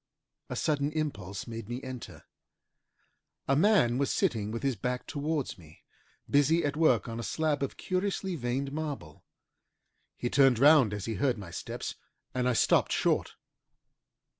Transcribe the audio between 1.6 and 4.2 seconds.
me enter. A man was